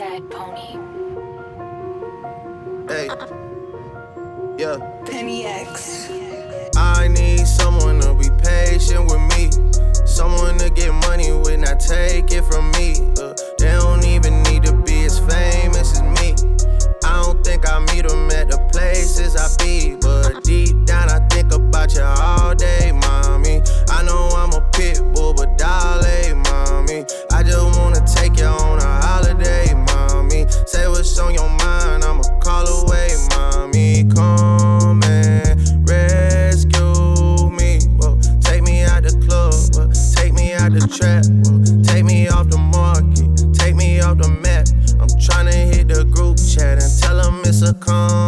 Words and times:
Sad 0.00 0.30
pony. 0.30 0.78
Hey. 2.88 3.06
Yeah. 4.56 4.78
Penny 5.04 5.44
X. 5.44 6.08
I 6.74 7.08
need 7.08 7.46
someone 7.46 8.00
to 8.00 8.14
be 8.14 8.30
patient 8.42 9.10
with 9.10 9.20
me. 9.36 9.50
Someone 10.06 10.56
to 10.56 10.70
get 10.70 10.94
money 11.06 11.32
with, 11.32 11.60
not 11.60 11.80
take 11.80 12.32
it 12.32 12.46
from 12.46 12.70
me. 12.72 13.12
Uh, 13.20 13.34
they 13.58 13.72
don't 13.72 14.02
even 14.06 14.42
need 14.44 14.62
to 14.62 14.72
be 14.72 15.04
as 15.04 15.18
famous 15.18 15.92
as 15.92 16.02
me. 16.02 16.32
I 17.04 17.22
don't 17.22 17.44
think 17.44 17.68
I 17.68 17.78
meet 17.92 18.08
them 18.08 18.30
at 18.30 18.48
the 18.48 18.58
places 18.72 19.36
I 19.36 19.54
be. 19.62 19.96
But 20.00 20.42
deep 20.44 20.82
down, 20.86 21.10
I 21.10 21.18
think 21.28 21.52
about 21.52 21.92
you 21.92 22.04
all 22.04 22.54
day, 22.54 22.90
mommy. 22.90 23.60
I 23.90 24.02
know 24.04 24.30
I'm 24.32 24.54
a 24.54 24.66
pit 24.72 25.02
bull, 25.12 25.34
but 25.34 25.58
darling, 25.58 26.38
mommy. 26.38 27.04
I 27.30 27.42
just 27.42 27.78
wanna 27.78 28.00
take 28.06 28.38
you 28.38 28.46
on 28.46 28.78
a 28.78 29.02
holiday, 29.02 29.74
mommy. 29.74 29.89
Say 30.30 30.86
what's 30.86 31.18
on 31.18 31.34
your 31.34 31.48
mind, 31.48 32.04
I'ma 32.04 32.22
call 32.40 32.66
away, 32.68 33.08
mommy. 33.30 34.04
Come 34.14 35.02
and 35.02 35.88
rescue 35.88 37.50
me. 37.50 37.80
Whoa, 37.98 38.20
take 38.40 38.62
me 38.62 38.82
out 38.84 39.02
the 39.02 39.10
club, 39.26 39.54
whoa, 39.74 39.90
take 40.14 40.32
me 40.32 40.54
out 40.54 40.72
the 40.72 40.86
trap, 40.86 41.24
whoa, 41.44 41.82
take 41.82 42.04
me 42.04 42.28
off 42.28 42.48
the 42.48 42.58
market, 42.58 43.58
take 43.58 43.74
me 43.74 44.00
off 44.00 44.18
the 44.18 44.28
map. 44.28 44.68
I'm 45.00 45.08
tryna 45.18 45.74
hit 45.74 45.88
the 45.88 46.04
group 46.04 46.38
chat 46.38 46.80
and 46.80 47.00
tell 47.00 47.16
them 47.16 47.40
it's 47.44 47.62
a 47.62 47.74
come 47.74 48.19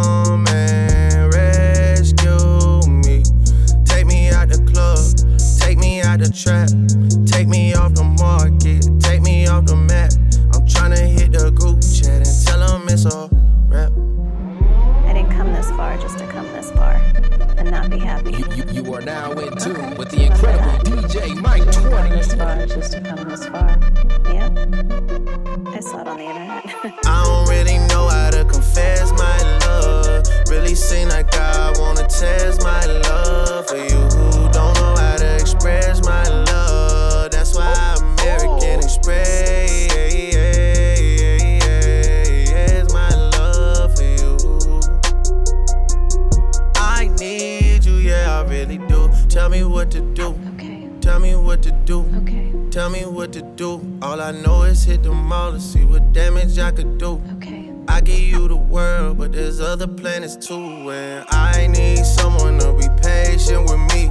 what 51.43 51.61
to 51.63 51.71
do. 51.71 52.05
Okay. 52.21 52.53
Tell 52.71 52.89
me 52.89 53.05
what 53.05 53.33
to 53.33 53.41
do. 53.41 53.81
All 54.01 54.21
I 54.21 54.31
know 54.31 54.63
is 54.63 54.83
hit 54.83 55.03
the 55.03 55.11
mall 55.11 55.51
to 55.51 55.59
see 55.59 55.83
what 55.83 56.13
damage 56.13 56.57
I 56.57 56.71
could 56.71 56.97
do. 56.97 57.21
Okay. 57.35 57.71
I 57.87 58.01
give 58.01 58.19
you 58.19 58.47
the 58.47 58.55
world, 58.55 59.17
but 59.17 59.33
there's 59.33 59.59
other 59.59 59.87
planets 59.87 60.35
too. 60.35 60.89
And 60.89 61.25
I 61.29 61.67
need 61.67 62.05
someone 62.05 62.59
to 62.59 62.73
be 62.73 62.87
patient 63.01 63.63
with 63.69 63.79
me. 63.93 64.09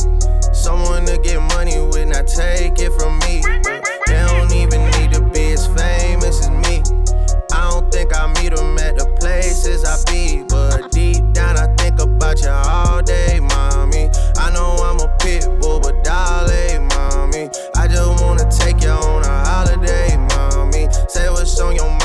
Someone 0.53 1.07
to 1.07 1.19
get 1.19 1.41
money 1.55 1.79
with, 1.79 2.09
not 2.09 2.27
take 2.27 2.79
it 2.79 2.93
from 3.01 3.19
me. 3.21 3.41
But 3.63 3.89
they 4.07 4.25
don't 4.27 4.53
even 4.53 4.85
need 4.93 5.13
to 5.15 5.23
be 5.33 5.53
as 5.53 5.67
famous 5.67 6.41
as 6.41 6.51
me. 6.51 6.83
I 7.53 7.71
don't 7.71 7.91
think 7.91 8.15
I 8.15 8.27
meet 8.41 8.55
them 8.55 8.79
at 8.79 8.99
the 8.99 9.07
places 9.19 9.85
I 9.85 9.97
be. 10.11 10.45
But 10.49 10.93
deep 10.93 11.23
down, 11.33 11.57
I 11.57 11.75
think 11.77 11.99
about 12.01 12.43
you 12.43 12.51
all 12.51 13.03
day, 13.03 13.41
mommy. 13.41 14.11
I 14.37 14.51
know 14.53 14.77
I'm 14.85 15.01
a 15.01 15.09
pit 15.19 15.49
bull, 15.61 15.81
but 15.81 16.05
darling. 16.05 16.72
Just 18.03 18.21
wanna 18.21 18.51
take 18.51 18.83
you 18.83 18.91
on 18.91 19.23
a 19.23 19.45
holiday, 19.47 20.17
mommy. 20.17 20.89
Say 21.09 21.31
what's 21.31 21.61
on 21.61 21.77
your 21.77 21.89
mind, 21.89 22.02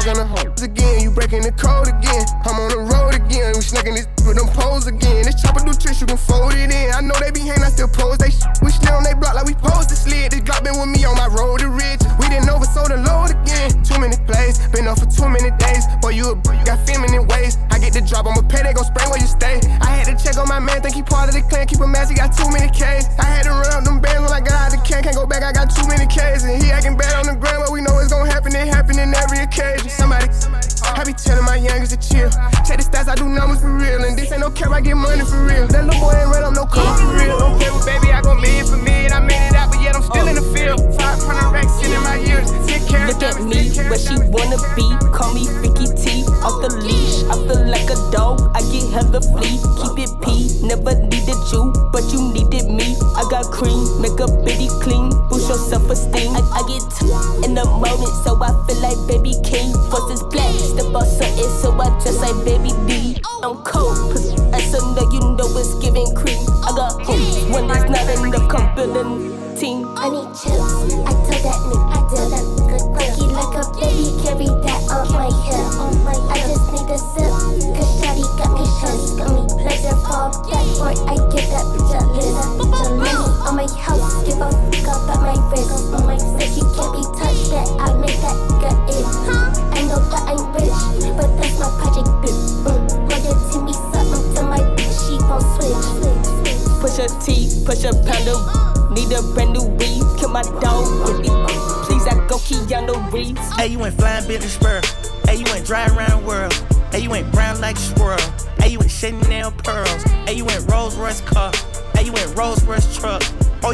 talking 0.00 0.20
to 0.20 0.26
hoes 0.26 0.62
again. 0.62 1.02
You 1.02 1.10
breaking 1.10 1.42
the 1.42 1.52
code 1.52 1.88
again. 1.88 2.24
I'm 2.48 2.56
on 2.56 2.68
the 2.72 2.80
road 2.88 3.14
again. 3.14 3.52
We 3.54 3.60
snaking 3.60 3.94
this 3.94 4.08
with 4.24 4.36
them 4.36 4.48
poles 4.48 4.86
again. 4.86 5.24
This 5.24 5.36
chopper 5.40 5.60
do 5.60 5.72
tricks, 5.72 6.00
you 6.00 6.06
can 6.06 6.16
fold 6.16 6.52
it 6.52 6.72
in. 6.72 6.88
I 6.92 7.00
know 7.00 7.14
they 7.20 7.30
be 7.30 7.40
hating, 7.40 7.64
I 7.64 7.68
still 7.68 7.88
pose 7.88 8.18
they 8.18 8.30
shit. 8.32 8.48
We 8.62 8.72
still 8.72 8.96
on 8.96 9.04
they 9.04 9.12
block 9.12 9.34
like 9.36 9.44
we 9.44 9.54
pose 9.54 9.86
the 9.88 9.96
slid. 9.96 10.32
This 10.32 10.40
Glock 10.40 10.64
been 10.64 10.76
with 10.80 10.88
me 10.88 11.04
on 11.04 11.16
my 11.16 11.28
road 11.28 11.60
to 11.60 11.68
rich. 11.68 12.00
We 12.16 12.32
didn't 12.32 12.48
oversold 12.48 12.88
the 12.88 13.00
load 13.00 13.36
again. 13.36 13.76
Too 13.84 14.00
many 14.00 14.16
plays, 14.24 14.56
been 14.72 14.88
up 14.88 15.00
for 15.00 15.08
too 15.08 15.28
many 15.28 15.52
days. 15.60 15.84
Boy, 16.00 16.16
you 16.16 16.32
a 16.32 16.36
b- 16.36 16.56
you 16.56 16.64
got 16.64 16.80
feminine 16.88 17.28
ways. 17.28 17.60
I 17.68 17.78
get 17.78 17.92
the 17.92 18.00
drop, 18.00 18.24
I'ma 18.24 18.40
pay, 18.48 18.64
they 18.64 18.72
gon' 18.72 18.88
spray 18.88 19.04
where 19.08 19.20
you 19.20 19.28
stay. 19.28 19.60
I 19.84 20.00
had 20.00 20.08
to 20.08 20.16
check 20.16 20.40
on 20.40 20.48
my 20.48 20.60
man, 20.60 20.80
think 20.80 20.96
he 20.96 21.02
part 21.02 21.28
of 21.28 21.34
the 21.36 21.44
clan. 21.44 21.66
Keep 21.68 21.80
him 21.80 21.92
mask, 21.92 22.08
he 22.08 22.16
got 22.16 22.32
too 22.32 22.48
many 22.48 22.72
K's. 22.72 23.04
I 23.20 23.28
had 23.28 23.44
to 23.44 23.52
run 23.52 23.72
up 23.72 23.84
them 23.84 24.00
bands 24.00 24.24
when 24.24 24.32
I 24.32 24.40
got 24.40 24.56
out 24.56 24.70
the 24.72 24.80
can. 24.80 25.04
Can't 25.04 25.16
go 25.16 25.26
back, 25.26 25.42
I 25.44 25.52
got 25.52 25.68
too 25.68 25.84
many 25.88 26.06
K's. 26.06 26.44
And 26.44 26.56
he 26.62 26.70
acting 26.72 26.96
bad 26.96 27.12
on 27.20 27.26
the 27.28 27.36
ground, 27.36 27.64
but 27.66 27.72
we 27.72 27.80
know 27.80 27.98
it's 28.00 28.12
gon' 28.12 28.24
happen. 28.26 28.54
It 28.54 28.68
happen 28.68 28.98
in 28.98 29.12
every 29.12 29.40
occasion. 29.40 29.79
Somebody, 31.20 31.36
I 31.36 31.44
be 31.44 31.44
telling 31.44 31.44
my 31.44 31.56
youngest 31.56 31.92
to 31.92 31.98
chill. 32.00 32.30
Check 32.64 32.80
the 32.80 32.84
stats, 32.84 33.08
I 33.08 33.14
do 33.14 33.28
numbers 33.28 33.60
for 33.60 33.72
real. 33.72 34.04
And 34.04 34.16
this 34.16 34.32
ain't 34.32 34.40
no 34.40 34.50
cap, 34.50 34.70
I 34.72 34.80
get 34.80 34.96
money 34.96 35.24
for 35.24 35.44
real. 35.44 35.66
That 35.68 35.84
little 35.84 36.00
boy 36.00 36.16
ain't 36.16 36.30
run 36.32 36.44
up 36.44 36.54
no 36.54 36.64
car 36.64 36.96
for 36.96 37.12
real. 37.12 37.38
Don't 37.38 37.58
play 37.60 37.70
with 37.70 37.84
baby, 37.84 38.12
I 38.12 38.20
go 38.22 38.34
million 38.34 38.66
for 38.66 38.76
million. 38.76 39.12
I 39.12 39.20
made 39.20 39.48
it 39.48 39.54
out, 39.54 39.70
but 39.70 39.80
yet 39.82 39.96
I'm 39.96 40.02
still 40.02 40.26
in 40.28 40.36
the 40.36 40.46
field. 40.56 40.80
500 40.96 41.52
racks 41.52 41.76
in 41.84 41.92
my 42.04 42.16
years. 42.16 42.48
10 42.66 42.88
carats, 42.88 43.12
Look 43.12 43.22
at 43.22 43.36
me, 43.44 43.68
where 43.88 44.00
she 44.00 44.16
wanna 44.32 44.58
be. 44.76 44.86
Call 45.12 45.34
me 45.34 45.44
Freaky 45.60 45.88
T, 45.92 46.24
off 46.40 46.56
the 46.64 46.72
leash. 46.80 47.24
I 47.28 47.36
feel 47.44 47.62
like 47.68 47.88
a 47.90 47.98
dog, 48.12 48.40
I 48.56 48.64
get 48.72 48.88
hella 48.88 49.20
flea. 49.20 49.60
Keep 49.80 49.96
it 50.00 50.12
P, 50.24 50.48
never 50.64 50.94
needed 50.96 51.40
you, 51.52 51.72
but 51.92 52.04
you 52.12 52.32
needed 52.32 52.70
me. 52.70 52.96
I 53.16 53.26
got 53.28 53.50
cream, 53.52 53.84
make 54.00 54.16
a 54.20 54.28
bitty 54.44 54.72
clean, 54.80 55.12
boost 55.28 55.48
your 55.48 55.58
self 55.58 55.84
esteem. 55.90 56.32
I, 56.32 56.42
I 56.56 56.62
get 56.64 56.82
two 56.96 57.12
in 57.44 57.54
the 57.54 57.66
moment, 57.66 58.14
so 58.24 58.38
I 58.40 58.54
feel 58.64 58.80
like 58.80 58.98
baby 59.10 59.36
king. 59.44 59.74
Is 60.10 60.24
black, 60.24 60.49
up 60.96 61.06
something, 61.06 61.48
so 61.60 61.72
I 61.72 61.88
dress 62.02 62.20
like 62.20 62.44
baby 62.44 62.72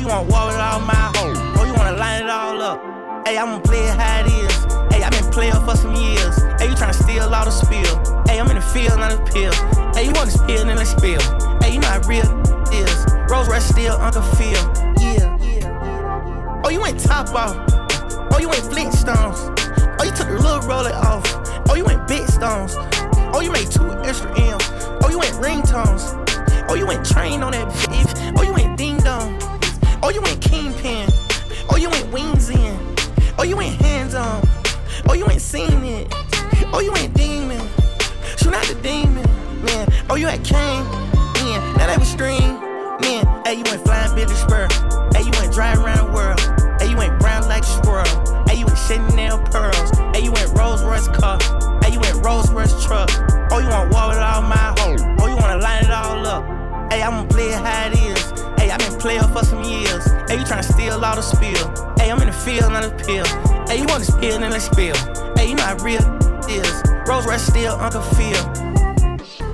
you 0.06 0.12
want 0.12 0.30
wall 0.30 0.46
with 0.46 0.56
all 0.56 0.80
my 0.80 1.10
hoes. 1.16 1.36
Oh, 1.58 1.64
you 1.64 1.74
wanna 1.74 1.96
line 1.96 2.22
it 2.22 2.30
all 2.30 2.62
up. 2.62 3.26
Hey, 3.26 3.38
I'ma 3.38 3.58
play 3.58 3.80
it 3.80 3.98
how 3.98 4.20
it 4.20 4.26
is. 4.26 4.54
Hey, 4.94 5.02
i 5.02 5.10
been 5.10 5.30
playing 5.32 5.52
for 5.66 5.76
some 5.76 5.94
years. 5.96 6.36
Hey, 6.60 6.68
you 6.70 6.76
tryna 6.78 6.94
steal 6.94 7.34
all 7.34 7.44
the 7.44 7.50
spill. 7.50 8.22
Hey, 8.26 8.38
I'm 8.38 8.48
in 8.48 8.56
the 8.56 8.62
field, 8.62 8.98
not 9.00 9.12
a 9.12 9.18
pill. 9.32 9.52
Hey, 9.94 10.06
you 10.06 10.12
want 10.12 10.30
to 10.30 10.38
spill, 10.38 10.64
then 10.64 10.76
let's 10.76 10.90
spill. 10.90 11.20
Hey, 11.60 11.74
you 11.74 11.80
know 11.80 11.88
how 11.88 12.00
real 12.06 12.22
is. 12.72 13.06
Rose 13.28 13.48
Rush 13.48 13.64
still, 13.64 13.96
Uncle 13.96 14.22
Phil. 14.38 14.62
Yeah. 15.00 16.62
Oh, 16.64 16.70
you 16.70 16.80
went 16.80 17.00
top 17.00 17.34
off. 17.34 17.56
Oh, 18.32 18.38
you 18.38 18.48
went 18.48 18.62
Flintstones. 18.62 19.42
Oh, 19.98 20.04
you 20.04 20.12
took 20.12 20.28
the 20.28 20.38
little 20.38 20.60
roller 20.68 20.94
off. 20.94 21.26
Oh, 21.68 21.74
you 21.74 21.84
went 21.84 22.06
big 22.06 22.28
stones. 22.28 22.76
Oh, 23.34 23.40
you 23.40 23.50
made 23.50 23.70
two 23.70 23.90
extra 24.04 24.30
M's. 24.38 24.62
Oh, 25.02 25.08
you 25.10 25.18
went 25.18 25.34
ringtones. 25.42 26.14
Oh, 26.70 26.74
you 26.74 26.86
went 26.86 27.04
train 27.04 27.42
on 27.42 27.52
that 27.52 27.68
bitch. 27.68 28.34
Oh, 28.38 28.42
you 28.42 28.52
dong. 28.52 28.65
Oh, 30.06 30.10
you 30.10 30.20
went 30.20 30.40
kingpin. 30.40 31.08
Oh, 31.68 31.76
you 31.76 31.90
went 31.90 32.12
wings 32.12 32.48
in. 32.48 32.78
Oh, 33.40 33.42
you 33.42 33.56
went 33.56 33.74
hands 33.82 34.14
on. 34.14 34.40
Oh, 35.08 35.14
you 35.14 35.28
ain't 35.28 35.42
seen 35.42 35.82
it. 35.82 36.06
Oh, 36.72 36.78
you 36.78 36.94
ain't 36.94 37.12
demon. 37.14 37.58
Shoot 38.36 38.54
out 38.54 38.64
the 38.66 38.78
demon, 38.84 39.26
man. 39.64 39.88
Oh, 40.08 40.14
you 40.14 40.28
had 40.28 40.44
Kane, 40.44 40.84
man. 41.42 41.58
Now 41.74 41.88
that 41.90 41.98
was 41.98 42.06
stream, 42.06 42.54
man. 43.02 43.26
Hey, 43.44 43.54
you 43.54 43.64
went 43.64 43.82
flying 43.82 44.14
Billy 44.14 44.32
Spur. 44.36 44.68
Hey, 45.12 45.26
you 45.26 45.32
went 45.42 45.52
driving 45.52 45.82
around 45.82 46.06
the 46.06 46.12
world. 46.14 46.38
Hey, 46.80 46.88
you 46.88 46.96
went 46.96 47.18
brown 47.18 47.42
like 47.48 47.64
a 47.64 47.66
squirrel. 47.66 48.06
Hey, 48.46 48.60
you 48.60 48.66
went 48.66 48.78
Chanel 48.78 49.42
pearls. 49.50 49.90
Hey, 50.14 50.22
you 50.22 50.30
went 50.30 50.56
Rolls 50.56 50.84
Royce 50.84 51.08
car. 51.18 51.42
Hey, 51.82 51.94
you 51.94 51.98
went 51.98 52.24
Rolls 52.24 52.48
Royce 52.52 52.70
truck. 52.86 53.10
Oh, 53.50 53.58
you 53.58 53.66
want 53.66 53.90
wall 53.90 54.10
with 54.10 54.22
all 54.22 54.42
my 54.42 54.70
hoes. 54.78 55.02
Oh, 55.18 55.26
you 55.26 55.34
wanna 55.34 55.58
line 55.58 55.82
it 55.82 55.90
all 55.90 56.24
up. 56.24 56.46
Hey, 56.92 57.02
I'ma 57.02 57.26
play 57.26 57.50
it 57.50 57.58
how 57.58 57.90
it 57.90 57.98
is. 57.98 58.05
I 58.76 58.90
been 58.90 58.98
playing 59.00 59.22
for 59.32 59.42
some 59.42 59.64
years. 59.64 60.04
Hey, 60.28 60.38
you 60.38 60.44
tryna 60.44 60.64
steal 60.64 61.02
all 61.02 61.16
the 61.16 61.22
spill. 61.22 61.94
Hey, 61.96 62.10
I'm 62.10 62.20
in 62.20 62.26
the 62.26 62.32
field, 62.32 62.72
not 62.72 62.84
a 62.84 62.90
pill. 62.90 63.24
Hey, 63.66 63.80
you 63.80 63.86
want 63.86 64.04
to 64.04 64.12
spill, 64.12 64.38
then 64.38 64.50
let's 64.50 64.66
spill. 64.66 64.94
Hey, 65.34 65.50
you 65.50 65.56
how 65.56 65.76
real 65.78 66.02
is. 66.46 66.82
Rose 67.06 67.24
Rush 67.26 67.40
still, 67.40 67.74
Uncle 67.76 68.02
Phil. 68.02 68.36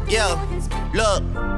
Yeah, 0.08 0.34
look. 0.92 1.51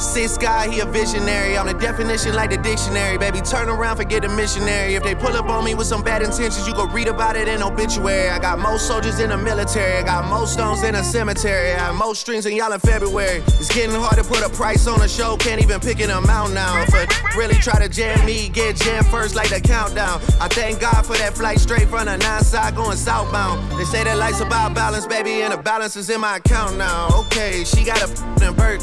Six 0.00 0.38
guy, 0.38 0.66
he 0.68 0.80
a 0.80 0.86
visionary. 0.86 1.58
I'm 1.58 1.66
the 1.66 1.74
definition 1.74 2.34
like 2.34 2.50
the 2.50 2.56
dictionary. 2.56 3.18
Baby, 3.18 3.42
turn 3.42 3.68
around, 3.68 3.98
forget 3.98 4.22
the 4.22 4.30
missionary. 4.30 4.94
If 4.94 5.02
they 5.02 5.14
pull 5.14 5.36
up 5.36 5.44
on 5.44 5.62
me 5.62 5.74
with 5.74 5.86
some 5.86 6.02
bad 6.02 6.22
intentions, 6.22 6.66
you 6.66 6.74
go 6.74 6.86
read 6.86 7.06
about 7.06 7.36
it 7.36 7.48
in 7.48 7.62
obituary. 7.62 8.30
I 8.30 8.38
got 8.38 8.58
most 8.58 8.88
soldiers 8.88 9.20
in 9.20 9.28
the 9.28 9.36
military. 9.36 9.98
I 9.98 10.02
got 10.02 10.28
most 10.28 10.54
stones 10.54 10.82
in 10.82 10.94
a 10.94 11.04
cemetery. 11.04 11.72
I 11.72 11.78
have 11.78 11.94
most 11.94 12.22
strings 12.22 12.46
in 12.46 12.56
y'all 12.56 12.72
in 12.72 12.80
February. 12.80 13.42
It's 13.60 13.72
getting 13.74 13.94
hard 13.94 14.16
to 14.16 14.24
put 14.24 14.42
a 14.42 14.48
price 14.48 14.86
on 14.86 15.02
a 15.02 15.08
show. 15.08 15.36
Can't 15.36 15.62
even 15.62 15.80
pick 15.80 16.00
an 16.00 16.10
amount 16.10 16.54
now. 16.54 16.82
A 16.82 17.06
really 17.36 17.56
try 17.56 17.78
to 17.78 17.88
jam 17.88 18.24
me, 18.24 18.48
get 18.48 18.76
jammed 18.76 19.06
first 19.08 19.34
like 19.34 19.50
the 19.50 19.60
countdown. 19.60 20.20
I 20.40 20.48
thank 20.48 20.80
God 20.80 21.04
for 21.04 21.16
that 21.18 21.36
flight 21.36 21.60
straight 21.60 21.88
from 21.88 22.06
the 22.06 22.16
nine 22.16 22.42
side 22.42 22.74
going 22.74 22.96
southbound. 22.96 23.78
They 23.78 23.84
say 23.84 24.02
that 24.04 24.16
life's 24.16 24.40
about 24.40 24.74
balance, 24.74 25.06
baby, 25.06 25.42
and 25.42 25.52
the 25.52 25.58
balance 25.58 25.94
is 25.94 26.08
in 26.08 26.22
my 26.22 26.38
account 26.38 26.78
now. 26.78 27.08
Okay, 27.26 27.64
she 27.64 27.84
got 27.84 28.00
a 28.00 28.10
f***ing 28.10 28.54
Burke. 28.54 28.80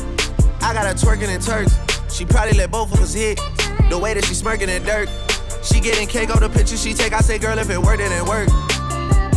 I 0.61 0.73
got 0.73 0.85
her 0.85 0.93
twerking 0.93 1.33
in 1.33 1.41
Turks. 1.41 1.77
She 2.13 2.25
probably 2.25 2.57
let 2.57 2.71
both 2.71 2.93
of 2.93 2.99
us 2.99 3.13
hit. 3.13 3.39
The 3.89 3.97
way 3.97 4.13
that 4.13 4.25
she 4.25 4.33
smirking 4.33 4.69
in 4.69 4.83
dirt. 4.83 5.09
She 5.63 5.79
getting 5.79 6.07
cake 6.07 6.33
on 6.33 6.41
the 6.41 6.49
picture 6.49 6.77
she 6.77 6.93
take. 6.93 7.13
I 7.13 7.19
say, 7.19 7.37
girl, 7.37 7.57
if 7.57 7.69
it 7.69 7.77
worked, 7.77 8.01
it 8.01 8.09
didn't 8.09 8.27
work. 8.27 8.49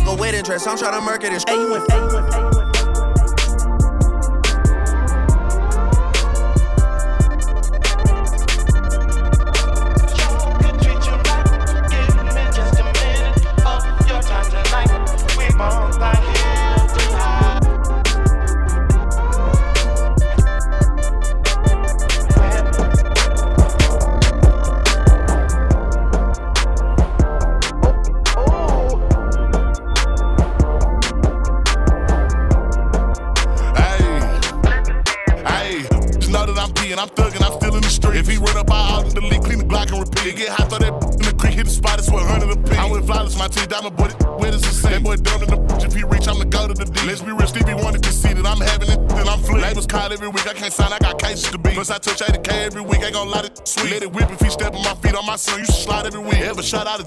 Go 0.05 0.15
wedding 0.15 0.43
dress, 0.43 0.65
I'm 0.65 0.77
trying 0.77 0.93
to 0.93 1.01
murk 1.01 1.23
it. 1.23 1.33
It's 1.33 1.45
A1, 1.45 2.50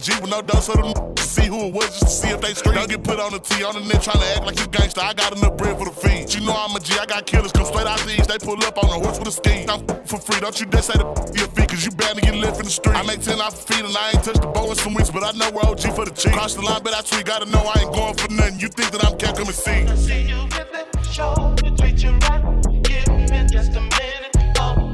G 0.05 0.12
with 0.21 0.29
no 0.29 0.43
dose 0.43 0.69
of 0.69 0.77
them 0.77 1.17
see 1.17 1.49
who 1.49 1.65
it 1.65 1.73
was, 1.73 1.89
just 1.89 2.05
to 2.05 2.09
see 2.11 2.29
if 2.29 2.39
they 2.43 2.53
street. 2.53 2.75
Don't 2.75 2.91
get 2.91 3.03
put 3.03 3.19
on 3.19 3.33
the 3.33 3.41
T 3.41 3.65
on 3.65 3.73
the 3.73 3.81
net 3.81 4.05
trying 4.05 4.21
to 4.21 4.29
act 4.37 4.45
like 4.45 4.61
you 4.61 4.67
gangster. 4.69 5.01
I 5.01 5.15
got 5.15 5.35
enough 5.35 5.56
bread 5.56 5.79
for 5.79 5.87
the 5.89 5.97
feed. 5.97 6.29
You 6.35 6.45
know 6.45 6.53
I'm 6.53 6.77
a 6.77 6.81
G, 6.81 6.93
I 7.01 7.06
got 7.06 7.25
killers 7.25 7.53
come 7.53 7.65
straight 7.65 7.87
out 7.87 7.99
the 8.01 8.12
east. 8.12 8.29
They 8.29 8.37
pull 8.37 8.61
up 8.69 8.77
on 8.77 8.93
a 8.93 9.01
horse 9.01 9.19
with 9.19 9.29
a 9.29 9.33
ski. 9.33 9.65
I'm 9.65 9.81
for 10.05 10.21
free, 10.21 10.41
don't 10.41 10.61
you 10.61 10.67
dare 10.67 10.83
say 10.83 10.93
the 11.01 11.09
your 11.33 11.49
feet, 11.56 11.69
cause 11.73 11.85
you 11.87 11.91
bound 11.93 12.17
to 12.17 12.21
get 12.21 12.37
left 12.37 12.61
in 12.61 12.67
the 12.69 12.71
street. 12.71 12.97
I 13.01 13.03
make 13.03 13.25
10 13.25 13.41
off 13.41 13.56
the 13.56 13.65
feet 13.65 13.85
and 13.85 13.97
I 13.97 14.12
ain't 14.12 14.21
touched 14.23 14.43
the 14.43 14.49
bow 14.49 14.69
in 14.69 14.77
some 14.77 14.93
weeks, 14.93 15.09
but 15.09 15.25
I 15.25 15.33
know 15.41 15.49
we're 15.56 15.65
OG 15.65 15.97
for 15.97 16.05
the 16.05 16.12
cheap. 16.12 16.37
Cross 16.37 16.61
the 16.61 16.62
line, 16.69 16.83
but 16.85 16.93
I 16.93 17.01
tweet, 17.01 17.25
gotta 17.25 17.49
know 17.49 17.65
I 17.65 17.81
ain't 17.81 17.95
going 17.97 18.12
for 18.12 18.29
nothing. 18.29 18.61
You 18.61 18.69
think 18.69 18.93
that 18.93 19.01
I'm 19.09 19.17
can't 19.17 19.33
come 19.33 19.49
and 19.49 19.56
see. 19.56 19.89
See 19.97 20.29
you 20.29 20.45
it, 20.53 20.87
show 21.09 21.33
you 21.65 21.73
treat 21.81 22.05
you 22.05 22.12
right. 22.29 22.45
Give 22.85 23.09
me 23.09 23.41
just 23.49 23.73
a 23.73 23.81
minute. 23.81 24.37
Oh. 24.61 24.93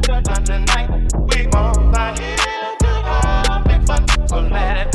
We 1.35 1.51
won't 1.51 1.91
fun. 3.91 4.29
So 4.29 4.41
let 4.41 4.87
it 4.87 4.89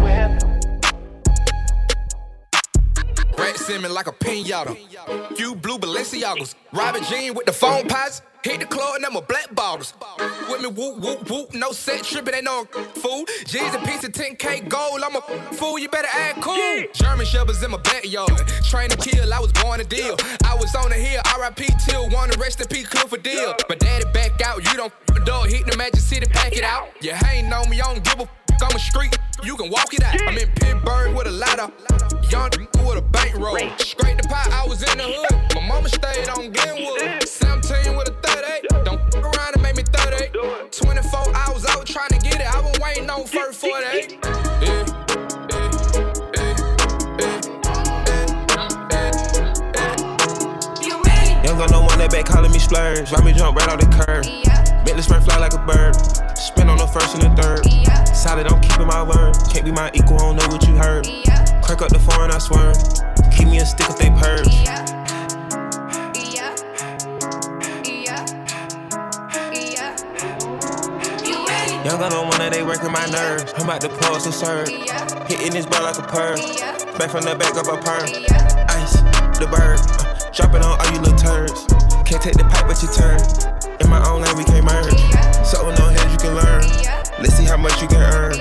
Brad 3.36 3.58
Simmons 3.58 3.94
like 3.94 4.08
a 4.08 4.12
pinata. 4.12 4.76
Few 5.36 5.56
blue 5.56 5.78
Balenciagos. 5.78 6.56
Robin 6.74 7.04
Jean 7.04 7.34
with 7.34 7.46
the 7.46 7.54
phone 7.54 7.88
pots. 7.88 8.22
Hit 8.44 8.60
the 8.60 8.66
club 8.68 8.96
and 8.96 9.04
them 9.04 9.16
a 9.16 9.22
black 9.22 9.54
bottles. 9.56 9.94
With 10.50 10.62
me, 10.62 10.68
whoop, 10.68 11.00
whoop, 11.00 11.30
whoop. 11.30 11.54
No 11.56 11.72
set 11.72 12.04
tripping, 12.04 12.36
ain't 12.36 12.44
no 12.44 12.66
fool. 12.94 13.26
G's 13.46 13.74
a 13.74 13.80
piece 13.80 14.04
of 14.04 14.12
10K 14.12 14.70
gold. 14.70 15.02
I'm 15.04 15.16
a 15.16 15.22
fool, 15.56 15.80
you 15.80 15.90
better 15.90 16.08
act 16.12 16.42
cool. 16.42 16.84
German 16.94 17.26
shepherds 17.26 17.64
in 17.64 17.72
my 17.72 17.78
backyard. 17.78 18.30
Train 18.64 18.90
to 18.92 18.98
kill, 18.98 19.34
I 19.34 19.40
was 19.40 19.52
born 19.54 19.80
to 19.80 19.86
deal. 19.86 20.16
I 20.46 20.56
was 20.56 20.76
on 20.76 20.90
the 20.90 20.96
hill, 20.96 21.24
RIP 21.42 21.68
till 21.88 22.08
one 22.12 22.30
to 22.30 22.40
rest 22.40 22.62
in 22.62 22.68
peace, 22.68 22.88
Clifford 22.88 23.24
deal. 23.24 23.56
But 23.68 23.80
daddy 23.80 24.06
back 24.14 24.40
out, 24.44 24.64
you 24.64 24.78
don't 24.78 24.94
f- 25.10 25.26
dog, 25.26 25.50
hit 25.50 25.66
the 25.66 25.76
Magic 25.76 26.00
City, 26.00 26.28
pack 26.28 26.54
it 26.54 26.64
out. 26.64 26.90
You 27.02 27.14
ain't 27.32 27.52
on 27.52 27.68
me, 27.68 27.82
I 27.82 27.94
don't 27.96 28.04
give 28.04 28.20
a 28.20 28.24
f- 28.24 28.30
I'm 28.62 28.76
a 28.76 28.80
street, 28.80 29.18
you 29.44 29.58
can 29.58 29.72
walk 29.72 29.92
it 29.94 30.04
out. 30.04 30.22
I'm 30.22 30.38
in 30.38 30.50
Pittsburgh 30.52 31.16
with 31.16 31.26
a 31.28 31.32
ladder, 31.32 31.72
young 32.30 32.50
with 32.86 32.98
a 32.98 33.02
bankroll. 33.12 33.58
Scrape 33.78 34.22
the 34.22 34.28
pot, 34.28 34.52
I 34.52 34.66
was 34.68 34.82
in 34.82 34.98
the 34.98 35.04
hood. 35.04 35.56
My 35.56 35.68
mama 35.68 35.90
stayed 35.90 36.30
on 36.30 36.52
Glenwood. 36.52 37.28
17 37.28 37.96
with 37.98 38.10
a 38.10 38.14
38. 38.22 38.86
Don't 38.86 39.02
f 39.16 39.24
around 39.24 39.54
and 39.54 39.62
make 39.62 39.76
me 39.76 39.84
38. 39.84 40.32
24 40.72 41.36
hours, 41.36 41.66
I 41.66 41.76
was 41.78 41.90
trying 41.90 42.10
to 42.10 42.20
get 42.20 42.42
it. 42.42 42.48
I 42.48 42.62
was 42.62 42.80
waiting 42.80 43.10
on 43.10 43.26
first 43.26 43.60
48. 43.62 44.20
Yeah, 44.22 44.62
yeah, 44.62 44.86
Young 51.44 51.58
gun, 51.58 51.70
no 51.72 51.82
one 51.82 51.98
that 52.00 52.12
back 52.12 52.26
calling 52.26 52.52
me 52.52 52.60
splurge. 52.60 53.12
Ride 53.12 53.26
me 53.26 53.34
jump 53.34 53.58
right 53.58 53.70
off 53.70 53.80
the 53.80 53.88
curb. 54.06 54.26
Bentley 54.86 55.02
spring 55.02 55.22
fly 55.22 55.38
like 55.38 55.54
a 55.54 55.66
bird. 55.66 56.25
Spin 56.46 56.70
on 56.70 56.78
the 56.78 56.86
first 56.86 57.16
and 57.16 57.24
the 57.26 57.42
third. 57.42 57.66
Solid, 58.16 58.46
I'm 58.46 58.62
keeping 58.62 58.86
my 58.86 59.02
word. 59.02 59.34
Can't 59.50 59.66
be 59.66 59.72
my 59.72 59.90
equal, 59.96 60.18
I 60.18 60.30
don't 60.30 60.36
know 60.38 60.48
what 60.54 60.68
you 60.68 60.78
heard. 60.78 61.04
Crack 61.66 61.82
up 61.82 61.90
the 61.90 61.98
foreign, 61.98 62.30
I 62.30 62.38
swear. 62.38 62.70
Keep 63.34 63.50
me 63.50 63.58
a 63.58 63.66
stick 63.66 63.90
if 63.90 63.98
they 63.98 64.14
purge. 64.14 64.54
Young 71.82 71.98
gun, 71.98 72.12
no 72.14 72.22
one 72.30 72.38
that 72.38 72.54
they 72.54 72.62
working 72.62 72.92
my 72.92 73.08
nerves. 73.08 73.52
I'm 73.58 73.66
about 73.66 73.82
to 73.82 73.90
pause 73.90 74.26
and 74.26 74.36
serve. 74.36 74.70
Hitting 75.26 75.50
this 75.50 75.66
bar 75.66 75.82
like 75.82 75.98
a 75.98 76.06
perm. 76.06 76.38
Back 77.02 77.10
from 77.10 77.26
the 77.26 77.34
back 77.34 77.58
up 77.58 77.66
a 77.66 77.82
perm. 77.82 78.06
Ice, 78.70 79.02
the 79.42 79.50
bird. 79.50 79.82
Uh, 79.82 80.30
dropping 80.30 80.62
on 80.62 80.78
all 80.78 80.94
you 80.94 81.02
little 81.02 81.18
turds. 81.18 81.66
Can't 82.06 82.22
take 82.22 82.38
the 82.38 82.46
pipe, 82.46 82.70
but 82.70 82.78
you 82.86 82.90
turn. 82.94 83.18
In 83.82 83.90
my 83.90 83.98
own 84.08 84.22
lane, 84.22 84.38
we 84.38 84.44
can't 84.44 84.64
merge. 84.64 85.05
Can 86.26 86.36
learn. 86.36 86.62
Let's 87.22 87.36
see 87.36 87.46
how 87.46 87.58
much 87.58 87.82
you 87.82 87.88
can 87.88 88.02
earn. 88.02 88.34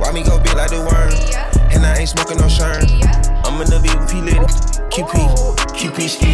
Why 0.00 0.12
me 0.12 0.22
go 0.22 0.38
big 0.38 0.54
like 0.54 0.70
the 0.70 0.80
worm? 0.84 1.12
And 1.72 1.84
I 1.84 1.98
ain't 1.98 2.08
smoking 2.08 2.36
no 2.36 2.48
shern. 2.48 2.84
I'm 3.44 3.60
in 3.60 3.68
the 3.72 3.80
VP 3.80 4.20
lit. 4.20 4.42
QP, 4.92 5.12
QP 5.72 5.98
ski. 6.08 6.32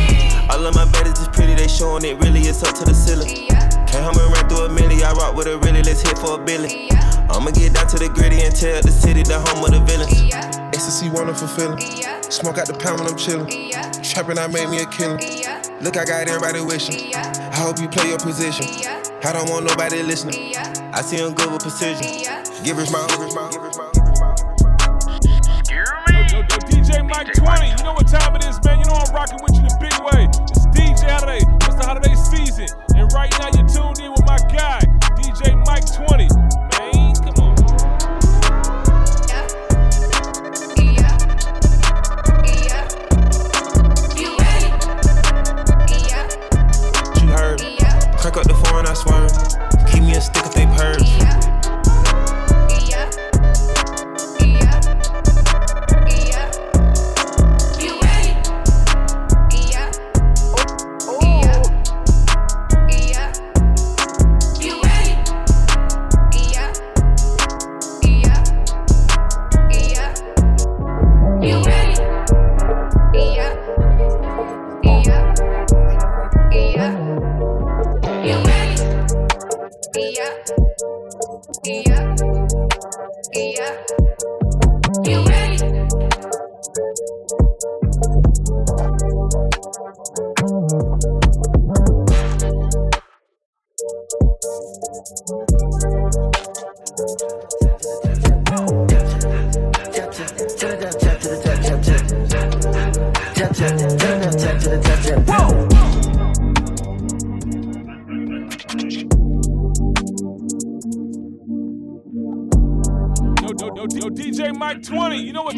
All 0.51 0.67
of 0.67 0.75
my 0.75 0.85
baddies 0.87 1.21
is 1.23 1.29
pretty, 1.29 1.55
they 1.55 1.69
showing 1.69 2.05
it 2.05 2.19
really, 2.19 2.41
it's 2.41 2.63
up 2.65 2.75
to 2.75 2.85
the 2.85 2.95
ceiling. 2.95 3.47
Can't 3.87 4.03
help 4.03 4.17
me 4.17 4.23
run 4.23 4.49
through 4.49 4.67
a 4.67 4.69
milli, 4.69 5.03
I 5.03 5.13
rock 5.13 5.37
with 5.37 5.47
a 5.47 5.59
really, 5.59 5.83
let's 5.83 6.03
hit 6.03 6.19
for 6.19 6.41
a 6.41 6.45
billion. 6.45 6.91
I'ma 7.31 7.51
get 7.53 7.75
down 7.75 7.87
to 7.89 7.99
the 7.99 8.09
gritty 8.09 8.43
and 8.43 8.55
tell 8.55 8.83
the 8.83 8.91
city 8.91 9.23
the 9.23 9.39
home 9.39 9.63
of 9.65 9.71
the 9.71 9.81
villains. 9.87 10.59
A 10.89 10.91
see 10.91 11.11
wonderful 11.11 11.47
feeling. 11.49 11.79
Smoke 12.31 12.57
out 12.57 12.67
the 12.67 12.73
pound 12.73 13.01
when 13.01 13.11
I'm 13.11 13.17
chillin'. 13.17 13.51
Trapping, 14.03 14.39
I 14.39 14.47
made 14.47 14.71
me 14.71 14.81
a 14.81 14.87
killer. 14.87 15.19
Look, 15.83 15.99
I 15.99 16.07
got 16.07 16.27
everybody 16.27 16.63
wishing. 16.63 17.15
I 17.15 17.57
hope 17.57 17.79
you 17.79 17.89
play 17.89 18.09
your 18.09 18.19
position. 18.19 18.65
I 19.25 19.33
don't 19.33 19.51
want 19.51 19.67
nobody 19.67 20.03
listening. 20.03 20.55
I 20.95 21.03
see 21.03 21.17
him 21.17 21.35
good 21.35 21.51
with 21.51 21.63
precision. 21.63 22.23
Give 22.63 22.77
her 22.77 22.87
smile, 22.87 23.09
give 23.09 23.19
her 23.19 23.31
smile, 23.31 23.51
give 23.51 23.63
her 23.63 23.73
smile. 23.73 23.93
DJ 26.71 27.07
Mike 27.09 27.33
20, 27.35 27.69
you 27.69 27.83
know 27.83 27.95
what 27.95 28.07
time 28.07 28.37
it 28.37 28.45
is, 28.45 28.63
man. 28.65 28.79
You 28.79 28.85
know 28.87 28.95
I'm 28.95 29.13
rocking 29.13 29.39
with 29.43 29.55
you 29.57 29.63
the 29.63 29.77
big 29.81 29.99
way. 30.07 30.29
It's 30.55 30.67
DJ 30.67 31.11
Holiday, 31.11 31.43
it's 31.43 31.75
the 31.75 31.85
holiday 31.85 32.15
season. 32.15 32.69
And 32.95 33.13
right 33.13 33.31
now 33.39 33.51
you're 33.53 33.67
tuned 33.67 33.99
in 33.99 34.13
with 34.13 34.25
my 34.25 34.39
guy, 34.55 34.81
DJ 35.19 35.59
Mike 35.67 35.85
20. 35.85 36.38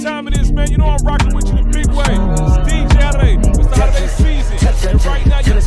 Time 0.01 0.29
it 0.29 0.39
is, 0.39 0.53
man. 0.53 0.71
You 0.71 0.79
know 0.79 0.87
I'm 0.87 1.05
rocking 1.05 1.35
with 1.35 1.47
you 1.49 1.57
the 1.57 1.71
big 1.71 1.89
way. 1.89 2.05
It's 2.09 2.57
DJ 2.69 3.01
it's 3.59 3.69
the 3.69 3.77
holiday 3.77 4.07
season. 4.07 4.91
And 4.91 5.05
right 5.05 5.27
now 5.27 5.41
you're 5.41 5.60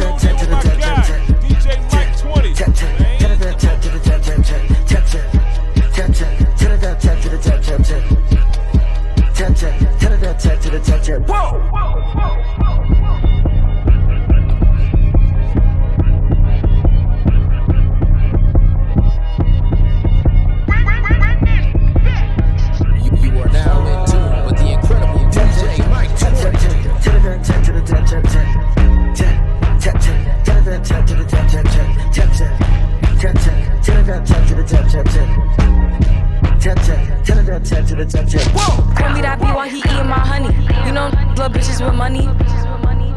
Whoa, 38.04 38.94
call 38.96 39.14
me 39.14 39.22
that 39.22 39.40
B 39.40 39.46
while 39.46 39.70
he 39.70 39.78
eating 39.78 40.10
my 40.10 40.20
honey. 40.20 40.52
You 40.86 40.92
know, 40.92 41.08
little 41.30 41.48
bitches 41.48 41.80
with 41.80 41.96
money. 41.96 42.28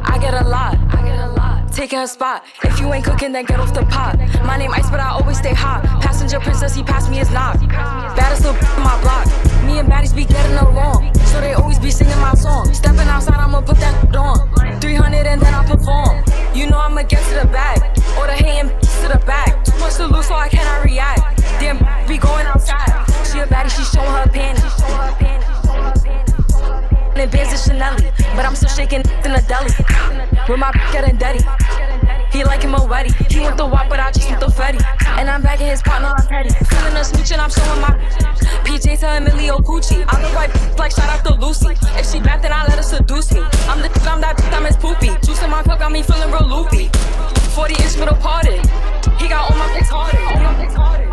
I 0.05 0.16
get 0.21 0.33
a 0.33 0.47
lot. 0.47 0.78
I 0.95 1.02
get 1.02 1.19
a 1.19 1.33
lot. 1.33 1.73
Taking 1.73 1.99
a 1.99 2.07
spot. 2.07 2.45
If 2.62 2.78
you 2.78 2.93
ain't 2.93 3.05
cooking, 3.05 3.33
then 3.33 3.47
get 3.47 3.59
off 3.59 3.75
the 3.75 3.83
pot. 3.83 4.16
My 4.45 4.57
name 4.57 4.71
Ice, 4.73 4.88
but 4.88 5.00
I 5.00 5.11
always 5.11 5.38
stay 5.38 5.55
hot. 5.55 5.83
Passenger 6.00 6.38
princess, 6.38 6.75
he 6.75 6.85
passed 6.85 7.11
me 7.11 7.16
his 7.16 7.31
knock. 7.33 7.59
Baddest 7.69 8.45
little 8.45 8.57
in 8.57 8.83
my 8.85 9.00
block. 9.02 9.56
Me 9.66 9.78
and 9.78 9.88
baddies 9.88 10.14
be 10.14 10.25
getting 10.25 10.56
along. 10.56 11.12
So 11.26 11.40
they 11.40 11.52
always 11.54 11.78
be 11.78 11.90
singing 11.90 12.18
my 12.20 12.35
song. 12.35 12.73
Stepping 12.73 13.08
outside, 13.08 13.35
I'ma 13.35 13.61
put 13.61 13.78
that 13.78 14.14
on. 14.16 14.80
300 14.80 15.26
and 15.26 15.40
then 15.40 15.54
I 15.54 15.64
perform. 15.66 16.25
You 16.54 16.70
know 16.70 16.78
I'ma 16.78 17.02
get 17.02 17.23
to 17.28 17.35
the 17.35 17.46
bag. 17.46 17.82
Or 18.18 18.26
the 18.26 18.32
hating 18.32 18.70
to 18.70 19.08
the 19.12 19.23
back. 19.26 19.64
Too 19.64 19.78
much 19.78 19.96
to 19.96 20.06
lose, 20.06 20.26
so 20.26 20.35
I 20.35 20.49
cannot 20.49 20.85
react. 20.85 21.42
Damn, 21.61 21.78
be 22.06 22.16
going 22.16 22.46
outside. 22.46 22.88
She 23.26 23.40
a 23.40 23.46
baddie, 23.46 23.70
she 23.70 23.85
showing 23.85 24.11
her 24.12 24.28
panties. 24.28 24.76
And 27.16 27.30
bands 27.32 27.52
of 27.54 27.61
Chanel, 27.61 27.96
but 28.37 28.44
I'm 28.44 28.54
still 28.54 28.68
shaking 28.68 29.00
in 29.25 29.32
the 29.32 29.42
deli. 29.49 29.73
With 30.49 30.61
my 30.61 30.70
getting 30.92 31.16
dirty. 31.16 31.42
He 32.37 32.45
like 32.45 32.61
him 32.61 32.75
already. 32.75 33.09
He 33.31 33.40
want 33.40 33.57
the 33.57 33.64
wop, 33.64 33.88
but 33.88 33.99
I 33.99 34.12
just 34.12 34.28
want 34.28 34.40
the 34.40 34.49
Fetty. 34.49 34.76
And 35.19 35.31
I'm 35.31 35.40
back 35.40 35.59
in 35.62 35.69
his 35.69 35.81
partner, 35.81 36.12
I'm 36.14 36.26
petty. 36.26 36.50
Feeling 36.66 36.95
a 36.95 37.02
smooch 37.02 37.33
and 37.33 37.40
I'm 37.40 37.49
showing 37.49 37.81
my 37.81 37.97
PJ 38.61 39.00
to 39.00 39.16
Emilio 39.16 39.57
Pucci. 39.57 40.05
I'm 40.07 40.21
the 40.21 40.28
right 40.37 40.52
like 40.78 40.93
shout 40.93 41.09
out 41.09 41.25
to 41.25 41.33
Lucy. 41.40 41.73
If 41.99 42.12
she 42.12 42.21
bad, 42.21 42.43
then 42.43 42.52
I 42.52 42.66
let 42.66 42.76
her 42.76 42.83
seduce 42.83 43.33
me. 43.33 43.40
I'm 43.40 43.81
the 43.81 43.88
I'm 44.05 44.21
that 44.21 44.38
I'm 44.52 44.66
his 44.66 44.76
poopy. 44.76 45.16
Juice 45.25 45.43
in 45.43 45.49
my 45.49 45.62
cup 45.62 45.78
got 45.78 45.90
me 45.90 46.02
feeling 46.02 46.31
real 46.31 46.47
loopy. 46.47 46.90
40 47.57 47.83
inch 47.83 47.97
middle 47.97 48.16
parted. 48.16 48.61
He 49.16 49.28
got 49.28 49.50
all 49.50 49.57
my 49.57 49.73
pics 49.73 49.88
harder. 49.88 50.21
All 50.21 50.52
my 50.52 50.55
pics 50.61 50.75
harder. 50.75 51.06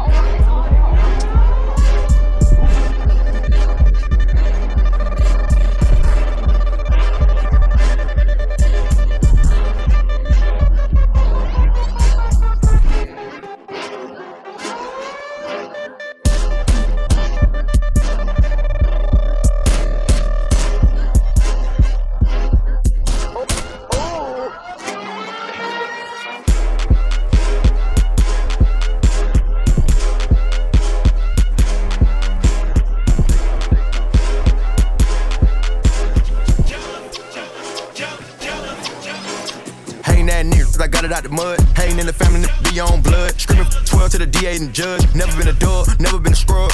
Out 41.14 41.24
the 41.24 41.30
mud. 41.30 41.62
Hating 41.78 42.00
in 42.00 42.08
the 42.08 42.14
family, 42.14 42.50
be 42.66 42.80
on 42.80 43.02
blood. 43.02 43.40
Screaming 43.40 43.70
12 43.86 44.12
to 44.12 44.18
the 44.18 44.26
DA 44.26 44.56
and 44.58 44.74
judge. 44.74 45.06
Never 45.14 45.38
been 45.38 45.48
a 45.48 45.60
dog, 45.60 45.88
never 46.00 46.20
been 46.20 46.34
a 46.34 46.36
scrub. 46.36 46.72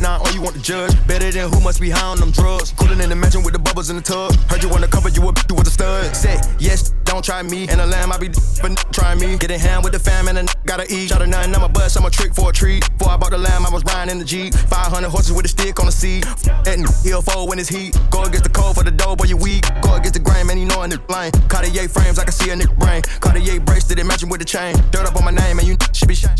Nah, 0.00 0.18
all 0.18 0.32
you 0.32 0.42
want 0.42 0.56
to 0.56 0.62
judge. 0.62 0.90
Better 1.06 1.30
than 1.30 1.48
who 1.48 1.60
must 1.60 1.80
be 1.80 1.88
high 1.88 2.06
on 2.06 2.18
them 2.18 2.32
drugs. 2.32 2.72
Cooling 2.72 3.00
in 3.00 3.08
the 3.08 3.14
mansion 3.14 3.44
with 3.44 3.52
the 3.52 3.60
bubbles 3.60 3.88
in 3.88 3.96
the 3.96 4.02
tub. 4.02 4.34
Heard 4.50 4.62
you 4.62 4.68
wanna 4.68 4.88
cover 4.88 5.08
you 5.08 5.22
a 5.22 5.32
you 5.48 5.54
with 5.54 5.68
a 5.68 5.70
stud. 5.70 6.16
Say, 6.16 6.40
yes, 6.58 6.92
don't 7.12 7.24
try 7.24 7.42
me. 7.42 7.68
And 7.68 7.80
a 7.80 7.86
lamb, 7.86 8.12
I 8.12 8.18
be 8.18 8.28
but 8.60 8.76
try 8.92 9.14
me. 9.14 9.36
Getting 9.36 9.60
hand 9.60 9.84
with 9.84 9.92
the 9.92 9.98
fam 9.98 10.28
and 10.28 10.38
a 10.38 10.44
gotta 10.64 10.86
eat. 10.92 11.08
Shot 11.08 11.22
a 11.22 11.26
nine, 11.26 11.54
I'm 11.54 11.62
a 11.62 11.68
bust, 11.68 11.96
I'm 11.98 12.04
a 12.04 12.10
trick 12.10 12.34
for 12.34 12.50
a 12.50 12.52
treat. 12.52 12.88
Before 12.98 13.12
I 13.12 13.16
bought 13.16 13.30
the 13.30 13.38
lamb, 13.38 13.66
I 13.66 13.70
was 13.70 13.84
riding 13.84 14.12
in 14.12 14.18
the 14.18 14.24
Jeep. 14.24 14.54
500 14.54 15.08
horses 15.08 15.32
with 15.32 15.44
a 15.44 15.48
stick 15.48 15.78
on 15.80 15.86
the 15.86 15.92
seat. 15.92 16.24
And 16.66 16.86
he'll 17.02 17.22
fold 17.22 17.48
when 17.50 17.58
it's 17.58 17.68
heat. 17.68 17.98
Go 18.10 18.22
against 18.22 18.44
the 18.44 18.50
cold 18.50 18.76
for 18.76 18.84
the 18.84 18.90
dough, 18.90 19.16
boy, 19.16 19.26
you 19.26 19.36
weak. 19.36 19.64
Go 19.82 19.94
against 19.94 20.14
the 20.14 20.20
grain, 20.20 20.46
man, 20.46 20.58
you 20.58 20.66
know 20.66 20.82
a 20.82 20.88
nigga 20.88 21.08
line. 21.10 21.32
Cartier 21.48 21.88
frames, 21.88 22.18
I 22.18 22.24
can 22.24 22.32
see 22.32 22.50
a 22.50 22.56
nigga 22.56 22.76
brain. 22.78 23.02
Cartier 23.20 23.60
bracelet, 23.60 23.98
it 23.98 24.06
matching 24.06 24.28
with 24.28 24.40
the 24.40 24.46
chain. 24.46 24.74
Dirt 24.90 25.06
up 25.06 25.16
on 25.16 25.24
my 25.24 25.30
name, 25.30 25.58
and 25.58 25.68
you 25.68 25.76
should 25.92 26.08
be 26.08 26.14
shot. 26.14 26.38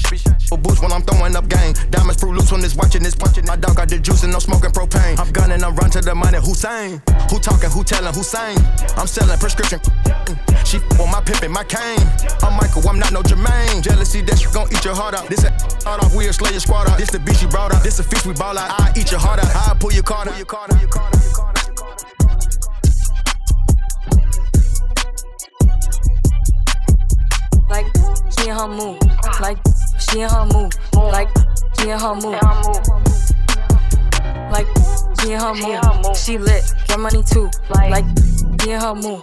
For 0.48 0.58
boost 0.58 0.82
when 0.82 0.92
I'm 0.92 1.02
throwing 1.02 1.36
up 1.36 1.48
game. 1.48 1.74
Diamonds 1.90 2.20
fruit 2.20 2.32
loose 2.32 2.52
when 2.52 2.64
it's 2.64 2.76
watching 2.76 3.02
this 3.02 3.14
punching. 3.14 3.46
My 3.46 3.56
dog 3.56 3.76
got 3.76 3.88
the 3.88 3.98
juice 3.98 4.22
and 4.22 4.32
no 4.32 4.38
smoking 4.38 4.70
propane. 4.70 5.18
I'm 5.18 5.30
gunning, 5.32 5.62
I'm 5.64 5.74
run 5.76 5.90
to 5.90 6.00
the 6.00 6.14
money. 6.14 6.38
Hussein. 6.38 7.02
Who 7.30 7.38
talking, 7.38 7.70
who 7.70 7.84
telling, 7.84 8.12
who 8.14 8.22
saying? 8.22 8.58
I'm 8.96 9.06
selling 9.06 9.38
prescription. 9.38 9.80
She 10.64 10.78
f 10.78 10.88
with 10.98 11.10
my 11.10 11.20
pimp 11.20 11.42
and 11.42 11.52
my 11.52 11.64
cane. 11.64 12.00
I'm 12.42 12.56
Michael, 12.56 12.88
I'm 12.88 12.98
not 12.98 13.12
no 13.12 13.22
Jermaine. 13.22 13.82
Jealousy, 13.82 14.22
that 14.22 14.38
shit 14.38 14.52
gon' 14.52 14.68
eat 14.72 14.84
your 14.84 14.94
heart 14.94 15.14
out. 15.14 15.28
This 15.28 15.44
a 15.44 15.50
heart 15.84 16.02
off, 16.02 16.14
we 16.14 16.26
a 16.28 16.32
slayer 16.32 16.60
squad 16.60 16.88
out. 16.88 16.98
This 16.98 17.10
the 17.10 17.18
bitch 17.18 17.42
you 17.42 17.48
brought 17.48 17.74
out. 17.74 17.82
This 17.82 17.98
a 17.98 18.02
fish 18.02 18.24
we 18.24 18.32
ball 18.34 18.56
out. 18.56 18.70
I 18.80 18.92
eat 18.96 19.10
your 19.10 19.20
heart 19.20 19.38
out. 19.38 19.50
I 19.54 19.74
pull 19.78 19.92
your 19.92 20.02
card 20.02 20.28
out. 20.28 20.36
Your 20.36 20.46
card 20.46 20.72
out. 20.72 20.78
Like 27.68 27.86
she 28.38 28.48
in 28.50 28.56
her 28.56 28.68
move, 28.68 28.98
like 29.40 29.58
she 29.98 30.20
in 30.20 30.28
her 30.28 30.44
move, 30.44 30.72
like 30.94 31.28
she 31.78 31.88
in 31.88 31.98
her 31.98 32.14
move, 32.14 32.40
like 34.52 34.68
she 35.20 35.32
in 35.32 35.40
her 35.40 35.54
move. 35.54 36.16
She 36.16 36.36
lit, 36.36 36.64
get 36.86 37.00
money 37.00 37.22
too, 37.22 37.50
like 37.70 38.04
she 38.60 38.72
in 38.72 38.80
her 38.80 38.94
move. 38.94 39.22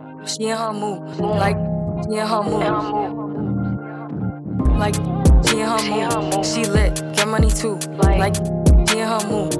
she 0.25 0.45
in 0.45 0.57
her 0.57 0.73
mood. 0.73 1.17
Like, 1.17 1.57
she 2.03 2.17
in 2.17 2.27
her 2.27 2.43
mood. 2.43 2.63
Like, 4.77 4.95
she 5.45 5.59
in 5.59 5.67
her 5.67 5.81
mood. 5.89 6.45
She 6.45 6.65
lit, 6.65 6.95
get 7.15 7.27
money 7.27 7.49
too. 7.49 7.75
Like, 7.97 8.35
she 8.87 8.99
in 8.99 9.07
her 9.07 9.27
mood. 9.27 9.51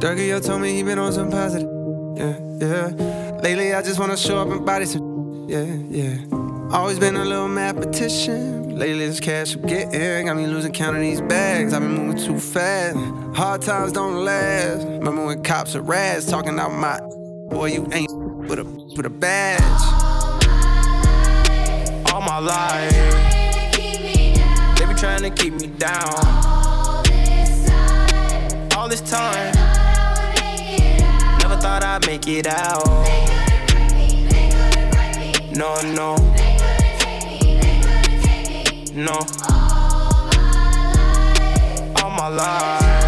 Dougie, 0.00 0.28
yo 0.28 0.40
told 0.40 0.62
me 0.62 0.72
he 0.74 0.82
been 0.82 0.98
on 0.98 1.12
some 1.12 1.30
positive. 1.30 1.68
Yeah, 2.16 2.38
yeah. 2.60 3.38
Lately, 3.42 3.74
I 3.74 3.82
just 3.82 3.98
wanna 3.98 4.16
show 4.16 4.38
up 4.38 4.48
and 4.48 4.64
body 4.64 4.84
some. 4.84 5.46
Yeah, 5.48 5.64
yeah. 5.88 6.18
Always 6.70 6.98
been 6.98 7.16
a 7.16 7.24
little 7.24 7.48
mathematician. 7.48 8.76
Lately, 8.76 9.06
this 9.06 9.18
cash 9.18 9.56
I'm 9.56 9.62
getting 9.62 10.26
got 10.26 10.36
me 10.36 10.46
losing 10.46 10.72
count 10.72 10.94
of 10.94 11.02
these 11.02 11.20
bags. 11.22 11.72
I've 11.72 11.82
been 11.82 11.94
moving 11.94 12.24
too 12.24 12.38
fast. 12.38 12.96
Hard 13.34 13.62
times 13.62 13.92
don't 13.92 14.24
last. 14.24 14.84
Remember 14.84 15.26
when 15.26 15.42
cops 15.42 15.74
are 15.74 15.82
rats 15.82 16.26
talking 16.26 16.54
about 16.54 16.72
my 16.72 17.00
boy, 17.48 17.72
you 17.72 17.88
ain't 17.92 18.27
with 18.48 18.58
a 18.58 18.64
with 18.64 19.04
a 19.06 19.10
badge. 19.10 19.62
All 22.12 22.22
my 22.22 22.38
life, 22.38 22.92
they 24.78 24.86
be 24.86 24.94
trying 24.94 25.22
to 25.22 25.30
keep 25.30 25.54
me 25.54 25.66
down. 25.66 26.14
All 28.76 28.88
this 28.88 29.02
time, 29.02 29.52
never 31.40 31.56
thought 31.56 31.82
I'd 31.84 32.06
make 32.06 32.26
it 32.26 32.46
out. 32.46 32.86
No, 35.52 35.80
no, 35.82 36.16
no. 38.94 39.26
All 42.02 42.10
my 42.10 42.28
life, 42.28 43.07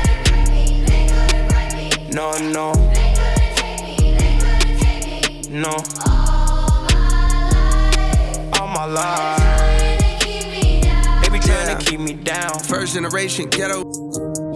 No, 2.13 2.37
no. 2.39 2.73
They 2.73 3.13
couldn't 3.15 3.55
take 3.55 3.83
me, 3.83 4.15
they 4.17 4.37
couldn't 4.37 4.79
take 4.79 5.49
me. 5.49 5.61
No. 5.61 5.77
All 8.59 8.67
my 8.67 8.83
life. 8.83 9.39
They 10.19 11.29
be 11.29 11.39
trying 11.39 11.77
to 11.77 11.85
keep 11.85 12.01
me 12.01 12.11
down. 12.11 12.59
First 12.59 12.95
generation 12.95 13.49
ghetto, 13.49 13.83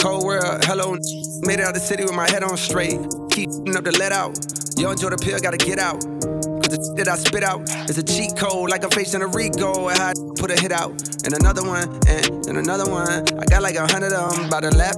cold 0.02 0.26
world, 0.26 0.66
hello. 0.66 0.98
Made 1.44 1.60
it 1.60 1.66
out 1.66 1.74
the 1.74 1.80
city 1.80 2.04
with 2.04 2.14
my 2.14 2.30
head 2.30 2.44
on 2.44 2.58
straight. 2.58 3.00
Keep 3.32 3.50
up 3.74 3.86
the 3.86 3.96
let 4.00 4.12
out. 4.12 4.38
Yo, 4.78 4.92
enjoy 4.92 5.12
the 5.12 5.18
pill, 5.18 5.40
gotta 5.40 5.56
get 5.56 5.80
out. 5.80 6.02
Cause 6.02 6.76
the 6.76 6.84
shit 6.84 7.06
that 7.06 7.08
I 7.08 7.16
spit 7.16 7.44
out 7.44 7.62
is 7.90 7.98
a 7.98 8.04
cheat 8.04 8.36
code, 8.36 8.70
like 8.70 8.84
I'm 8.84 8.92
facing 8.92 9.22
a 9.22 9.28
Rico. 9.28 9.88
And 9.88 10.00
I 10.00 10.12
put 10.36 10.52
a 10.52 10.60
hit 10.60 10.74
out, 10.74 10.92
and 11.24 11.34
another 11.34 11.64
one, 11.64 11.88
and, 12.10 12.48
and 12.48 12.58
another 12.58 12.92
one. 12.92 13.24
I 13.40 13.46
got 13.46 13.62
like 13.64 13.76
a 13.76 13.88
hundred 13.88 14.12
of 14.12 14.36
them 14.36 14.50
by 14.50 14.60
the 14.60 14.76
lap. 14.76 14.98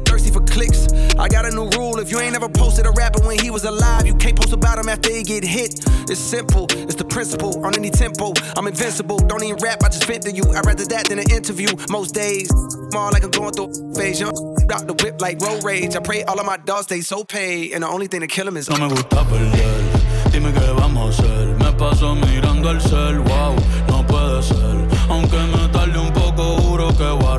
thirsty 0.05 0.31
for 0.31 0.41
clicks. 0.41 0.87
I 1.17 1.27
got 1.27 1.45
a 1.45 1.51
new 1.51 1.69
rule. 1.77 1.99
If 1.99 2.11
you 2.11 2.19
ain't 2.19 2.35
ever 2.35 2.49
posted 2.49 2.85
a 2.85 2.91
rapper 2.91 3.21
when 3.25 3.39
he 3.39 3.49
was 3.49 3.63
alive, 3.63 4.05
you 4.05 4.15
can't 4.15 4.35
post 4.35 4.53
about 4.53 4.77
him 4.77 4.89
after 4.89 5.11
he 5.11 5.23
get 5.23 5.43
hit. 5.43 5.79
It's 6.09 6.19
simple, 6.19 6.67
it's 6.71 6.95
the 6.95 7.05
principle. 7.05 7.65
On 7.65 7.75
any 7.75 7.89
tempo, 7.89 8.33
I'm 8.57 8.67
invincible. 8.67 9.17
Don't 9.17 9.43
even 9.43 9.57
rap, 9.57 9.83
I 9.83 9.89
just 9.89 10.05
vent 10.05 10.23
to 10.23 10.31
you. 10.31 10.43
I'd 10.55 10.65
rather 10.65 10.85
that 10.85 11.07
than 11.07 11.19
an 11.19 11.31
interview. 11.31 11.69
Most 11.89 12.15
days, 12.15 12.49
small 12.91 13.11
like 13.11 13.23
I'm 13.23 13.31
going 13.31 13.53
through 13.53 13.71
a 13.71 13.95
phase. 13.95 14.19
Young 14.19 14.31
out 14.71 14.87
the 14.87 14.93
whip 15.03 15.21
like 15.21 15.39
road 15.41 15.63
rage. 15.63 15.95
I 15.95 15.99
pray 15.99 16.23
all 16.23 16.39
of 16.39 16.45
my 16.45 16.57
dogs 16.57 16.85
stay 16.85 17.01
so 17.01 17.23
paid. 17.23 17.73
And 17.73 17.83
the 17.83 17.87
only 17.87 18.07
thing 18.07 18.21
to 18.21 18.27
kill 18.27 18.47
him 18.47 18.57
is 18.57 18.69
No 18.69 18.77
me 18.77 18.89
gusta 18.89 19.23
perder, 19.25 20.31
dime 20.31 20.53
qué 20.53 20.73
vamos 20.75 21.19
a 21.19 21.23
hacer. 21.23 21.47
Me 21.59 21.71
paso 21.73 22.15
mirando 22.15 22.71
el 22.71 22.81
cel, 22.81 23.19
wow, 23.19 23.55
no 23.87 24.05
puede 24.07 24.41
ser. 24.43 24.87
Aunque 25.09 25.37
me 25.37 25.67
tarde 25.69 25.99
un 25.99 26.11
poco, 26.13 26.57
juro 26.61 26.89
que 26.97 27.03
voy 27.03 27.35
a 27.35 27.37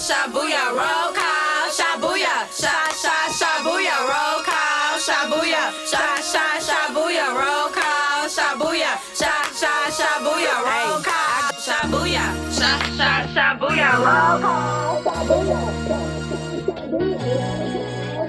shabuya, 0.00 0.62
roll 0.76 1.10
call, 1.14 1.66
shabuya, 1.76 2.46
sha 2.50 2.74
sha 3.02 3.14
shabuya, 3.38 3.96
roll 4.08 4.42
call, 4.44 4.98
shabuya, 4.98 5.62
sha 5.90 6.04
sha 6.22 6.44
shabuya, 6.60 7.26
roll 7.34 7.68
call, 7.74 8.28
shabuya, 8.28 8.92
sha 9.14 9.34
sha 9.60 9.74
shabuya, 9.90 10.54
roll 10.64 11.00
call, 11.02 11.50
shabuya, 11.66 12.22
sha 12.54 12.70
sha 12.96 13.12
shabuya, 13.34 13.90
roll 14.04 14.40
call, 14.42 15.02
shabuya. 15.04 15.60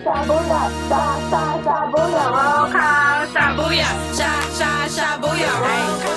Shabuya, 0.02 0.62
sha 0.90 1.04
sha 1.30 1.44
shabuya, 1.66 2.24
roll 2.36 2.66
call, 2.74 3.22
shabuya, 3.34 3.90
sha 4.18 4.32
sha 4.58 4.72
shabuya, 4.96 5.52
roll 5.62 5.94
call. 6.02 6.11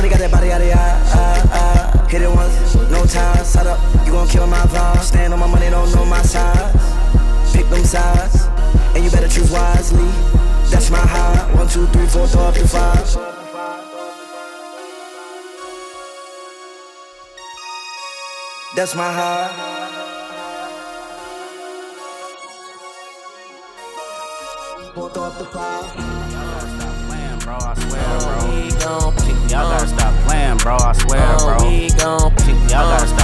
Shorty 0.00 0.16
got 0.16 0.20
that 0.20 0.30
body 0.30 0.50
out 0.50 0.62
of. 0.62 0.72
Ah, 0.72 1.92
ah. 1.92 2.06
Hit 2.08 2.22
it 2.22 2.30
once, 2.30 2.74
no 2.88 3.04
time. 3.04 3.44
Side 3.44 3.66
up, 3.66 3.78
you 4.06 4.12
gon' 4.12 4.26
kill 4.28 4.46
my 4.46 4.56
vibe. 4.72 5.02
Stand 5.02 5.34
on 5.34 5.38
my 5.38 5.46
money, 5.46 5.68
don't 5.68 5.94
know 5.94 6.06
my 6.06 6.22
size. 6.22 6.72
Pick 7.52 7.68
them 7.68 7.84
sides, 7.84 8.46
and 8.96 9.04
you 9.04 9.10
better 9.10 9.28
choose 9.28 9.50
wisely. 9.50 10.08
That's 10.70 10.90
my 10.90 10.96
high. 10.96 11.54
One, 11.54 11.68
two, 11.68 11.86
three, 11.88 12.06
four, 12.06 12.26
throw 12.26 12.44
up 12.44 12.54
to 12.54 12.66
five. 12.66 12.96
That's 18.74 18.94
my 18.94 19.12
high. 19.12 19.50
Throw 24.94 25.24
up 25.24 25.38
the 25.38 25.44
five. 25.44 26.49
I 27.70 27.74
swear, 27.74 28.02
bro. 28.18 28.50
Y'all 29.48 29.70
gotta 29.70 29.86
stop 29.86 30.12
playing, 30.26 30.56
bro. 30.56 30.74
I 30.74 30.92
swear, 30.92 31.22
bro. 31.38 31.70
Y'all 31.70 32.30
gotta 32.34 33.06
stop 33.06 33.18
playing, 33.18 33.19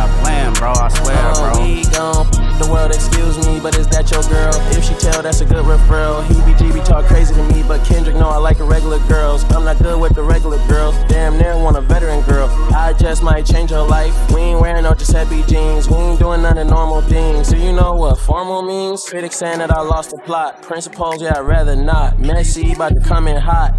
bro. 0.58 0.72
I 0.72 0.88
swear, 0.88 1.34
bro. 1.34 1.62
We 1.62 1.84
gon' 1.92 2.26
the 2.58 2.68
world 2.70 2.94
excuse 2.94 3.36
me, 3.46 3.60
but 3.60 3.76
is 3.76 3.86
that 3.88 4.10
your 4.10 4.22
girl? 4.24 4.52
If 4.72 4.84
she 4.84 4.94
tell, 4.94 5.22
that's 5.22 5.40
a 5.40 5.44
good 5.44 5.64
referral. 5.64 6.24
He 6.26 6.34
be 6.44 6.56
GB 6.58 6.84
talk 6.84 7.04
crazy 7.04 7.34
to 7.34 7.42
me, 7.52 7.62
but 7.62 7.84
Kendrick 7.84 8.16
know 8.16 8.28
I 8.28 8.38
like 8.38 8.58
irregular 8.58 8.98
girls. 9.08 9.44
I'm 9.52 9.64
not 9.64 9.78
good 9.78 10.00
with 10.00 10.14
the 10.14 10.22
regular 10.22 10.58
girls. 10.66 10.96
Damn 11.08 11.38
near 11.38 11.56
want 11.56 11.76
a 11.76 11.80
veteran 11.80 12.22
girl. 12.22 12.48
I 12.74 12.94
just 12.94 13.22
might 13.22 13.44
change 13.44 13.70
her 13.70 13.82
life. 13.82 14.14
We 14.32 14.40
ain't 14.40 14.60
wearing 14.60 14.84
no 14.84 14.94
Giuseppe 14.94 15.42
jeans. 15.44 15.88
We 15.88 15.96
ain't 15.96 16.18
doing 16.18 16.42
none 16.42 16.58
of 16.58 16.66
normal 16.66 17.02
things. 17.02 17.48
Do 17.48 17.58
you 17.58 17.72
know 17.72 17.94
what 17.94 18.18
formal 18.18 18.62
means? 18.62 19.04
Critics 19.08 19.36
saying 19.36 19.58
that 19.58 19.70
I 19.70 19.82
lost 19.82 20.10
the 20.10 20.18
plot. 20.18 20.62
Principles, 20.62 21.20
yeah, 21.20 21.38
I'd 21.38 21.40
rather 21.40 21.76
not. 21.76 22.18
Messy, 22.18 22.72
about 22.72 22.94
to 22.94 23.00
come 23.00 23.28
in 23.28 23.36
hot. 23.36 23.74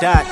Dot, 0.00 0.26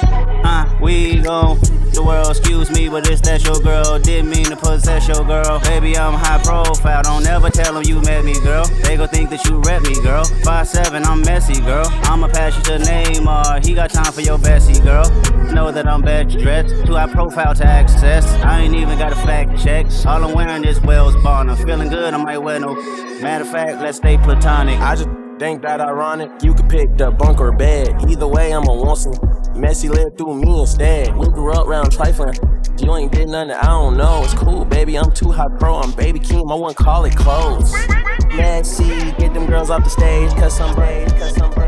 uh, 0.45 0.79
we 0.81 1.21
gon' 1.21 1.59
the 1.99 2.05
world, 2.05 2.31
excuse 2.31 2.71
me, 2.71 2.89
but 2.89 3.09
it's 3.11 3.21
that 3.23 3.45
your 3.45 3.59
girl. 3.61 3.99
Didn't 3.99 4.31
mean 4.31 4.45
to 4.47 4.57
possess 4.57 5.09
your 5.09 5.25
girl. 5.25 5.59
Baby, 5.61 5.99
I'm 5.99 6.15
high 6.15 6.41
profile. 6.43 7.03
Don't 7.03 7.27
ever 7.27 7.51
tell 7.51 7.75
them 7.75 7.83
you 7.85 8.01
met 8.03 8.25
me, 8.25 8.35
girl. 8.41 8.65
They 8.85 8.97
gon' 8.97 9.09
think 9.09 9.31
that 9.31 9.45
you 9.47 9.61
rep 9.61 9.83
me, 9.83 10.01
girl. 10.01 10.25
Five 10.45 10.69
seven, 10.69 11.05
I'm 11.05 11.23
messy, 11.23 11.61
girl. 11.61 11.87
I'ma 12.05 12.29
pass 12.29 12.57
you 12.57 12.63
to 12.71 12.85
Neymar. 12.85 13.67
He 13.67 13.75
got 13.75 13.91
time 13.91 14.13
for 14.13 14.21
your 14.21 14.39
Bessie, 14.39 14.81
girl. 14.81 15.11
Know 15.53 15.73
that 15.73 15.89
I'm 15.89 16.03
bad 16.03 16.29
dressed. 16.29 16.87
Too 16.87 16.95
high 16.95 17.13
profile 17.13 17.55
to 17.55 17.67
access. 17.67 18.25
I 18.45 18.61
ain't 18.61 18.75
even 18.75 18.97
got 18.99 19.13
a 19.13 19.17
fact 19.17 19.59
check. 19.59 19.87
All 20.07 20.25
I'm 20.25 20.35
wearing 20.35 20.65
is 20.65 20.81
Wales 20.83 21.17
Bonner. 21.23 21.57
Feeling 21.57 21.89
good, 21.89 22.15
I 22.15 22.17
might 22.19 22.39
wear 22.39 22.61
no. 22.61 22.75
Matter 23.21 23.45
of 23.45 23.51
fact, 23.51 23.81
let's 23.81 23.99
stay 23.99 24.17
platonic. 24.19 24.79
I 24.81 24.95
just 24.95 25.09
think 25.41 25.63
that 25.63 25.81
ironic. 25.81 26.31
You 26.43 26.55
could 26.55 26.69
pick 26.69 26.97
the 26.97 27.11
bunk 27.11 27.41
or 27.41 27.51
bed. 27.51 27.89
Either 28.09 28.29
way, 28.29 28.53
I'ma 28.53 28.73
want 28.73 28.99
some. 28.99 29.38
Messy 29.59 29.89
lived 29.89 30.17
through 30.17 30.35
me 30.41 30.61
instead. 30.61 31.17
We 31.17 31.27
grew 31.27 31.53
up 31.53 31.67
round 31.67 31.91
trifling. 31.91 32.35
You 32.79 32.95
ain't 32.95 33.11
did 33.11 33.29
nothing, 33.29 33.51
I 33.51 33.67
don't 33.67 33.97
know. 33.97 34.23
It's 34.23 34.33
cool, 34.35 34.65
baby. 34.65 34.97
I'm 34.97 35.11
too 35.11 35.33
hot 35.33 35.59
pro. 35.59 35.79
I'm 35.79 35.91
baby 35.93 36.21
Keem. 36.21 36.51
I 36.51 36.55
wouldn't 36.55 36.77
call 36.77 37.05
it 37.07 37.17
close. 37.17 37.73
Messy, 38.37 39.11
get 39.19 39.35
them 39.35 39.47
girls 39.47 39.69
off 39.71 39.83
the 39.83 39.91
stage. 39.91 40.31
Cause 40.35 40.57
some 40.57 40.77
braids, 40.77 41.13
cause 41.15 41.35
some 41.35 41.51
braids, 41.51 41.68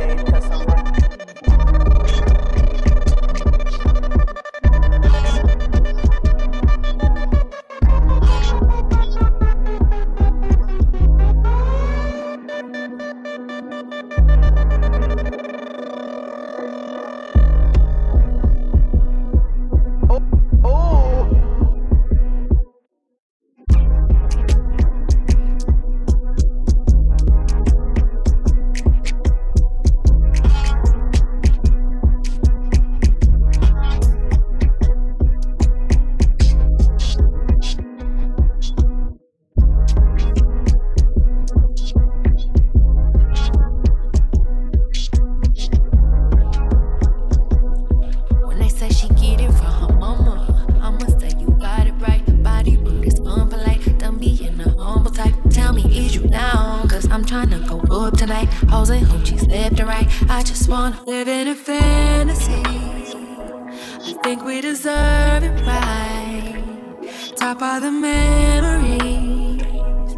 memories 68.30 70.14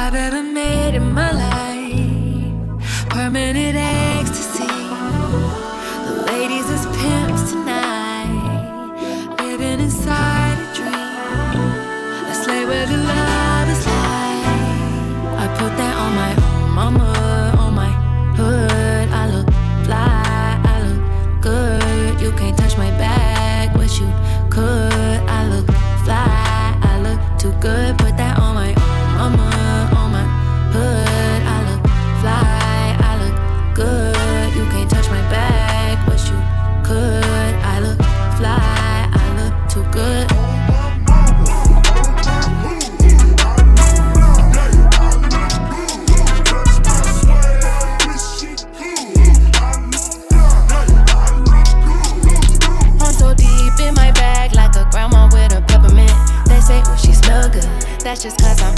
I've 0.00 0.16
ever 0.26 0.42
made 0.42 0.94
in 1.00 1.06
my 1.20 1.32
life. 1.46 2.84
Permanent 3.16 3.76
ecstasy. 3.76 4.78
The 6.06 6.14
ladies 6.32 6.68
is 6.76 6.84
pimps 6.98 7.42
tonight, 7.52 8.86
living 9.40 9.80
inside 9.86 10.56
a 10.66 10.68
dream. 10.78 11.62
Let's 12.26 12.44
lay 12.50 12.64
where 12.70 12.86
the 12.92 13.00
love 13.12 13.68
is 13.76 13.84
like. 13.92 15.42
I 15.42 15.46
put 15.60 15.72
that 15.80 15.94
on 16.04 16.10
my 16.22 16.32
own 16.48 16.64
mama, 16.78 17.08
That's 58.14 58.22
just 58.22 58.38
cause 58.38 58.62
I'm 58.62 58.73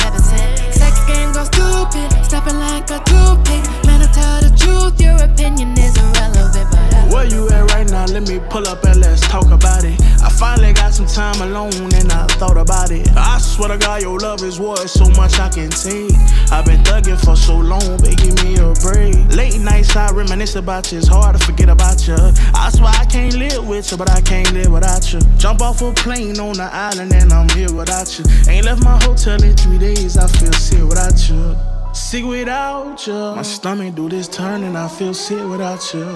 Let 8.17 8.31
me 8.31 8.41
Pull 8.49 8.67
up 8.69 8.83
and 8.85 8.99
let's 9.01 9.21
talk 9.29 9.51
about 9.51 9.85
it. 9.85 10.01
I 10.23 10.31
finally 10.31 10.73
got 10.73 10.95
some 10.95 11.05
time 11.05 11.39
alone 11.43 11.93
and 11.93 12.11
I 12.11 12.27
thought 12.39 12.57
about 12.57 12.91
it. 12.91 13.07
I 13.15 13.37
swear 13.37 13.69
to 13.69 13.77
God, 13.77 14.01
your 14.01 14.19
love 14.19 14.43
is 14.43 14.59
worth 14.59 14.89
so 14.89 15.05
much 15.11 15.39
I 15.39 15.51
can 15.51 15.69
take. 15.69 16.15
I've 16.51 16.65
been 16.65 16.83
thugging 16.83 17.23
for 17.23 17.37
so 17.37 17.59
long, 17.59 17.99
but 17.99 18.17
give 18.17 18.43
me 18.43 18.57
a 18.57 18.73
break. 18.81 19.37
Late 19.37 19.61
nights 19.61 19.95
I 19.95 20.11
reminisce 20.13 20.57
about 20.57 20.91
you, 20.91 20.99
it's 20.99 21.09
hard 21.09 21.39
to 21.39 21.45
forget 21.45 21.69
about 21.69 22.09
you. 22.09 22.17
I 22.55 22.71
swear 22.71 22.89
I 22.89 23.05
can't 23.05 23.37
live 23.37 23.69
with 23.69 23.91
you, 23.91 23.99
but 23.99 24.11
I 24.11 24.23
can't 24.23 24.51
live 24.55 24.73
without 24.73 25.13
you. 25.13 25.21
Jump 25.37 25.61
off 25.61 25.83
a 25.83 25.93
plane 25.93 26.41
on 26.41 26.55
the 26.55 26.71
island 26.73 27.13
and 27.13 27.31
I'm 27.35 27.51
here 27.51 27.71
without 27.71 28.19
you. 28.19 28.25
Ain't 28.49 28.65
left 28.65 28.83
my 28.83 28.99
hotel 29.05 29.43
in 29.43 29.55
three 29.55 29.77
days, 29.77 30.17
I 30.17 30.27
feel 30.27 30.53
sick 30.55 30.83
without 30.83 31.29
you. 31.29 31.76
Sick 32.07 32.25
without 32.25 33.05
you. 33.05 33.35
My 33.35 33.43
stomach 33.43 33.97
do 33.97 34.09
this 34.09 34.29
turn 34.29 34.63
and 34.63 34.79
I 34.79 34.87
feel 34.87 35.13
sick 35.13 35.45
without 35.51 35.93
you. 35.93 36.07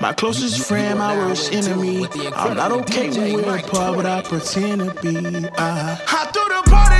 My 0.00 0.14
closest 0.14 0.66
friend, 0.66 0.98
my 0.98 1.14
worst 1.18 1.52
enemy. 1.52 2.06
I'm 2.34 2.56
not 2.56 2.72
okay 2.72 3.10
when 3.10 3.44
we're 3.44 3.58
apart, 3.58 3.96
but 3.96 4.06
I 4.06 4.22
pretend 4.22 4.80
to 4.80 4.94
be. 5.02 5.46
I, 5.58 6.00
I 6.08 6.30
threw 6.32 6.48
the 6.48 6.62
party 6.70 6.97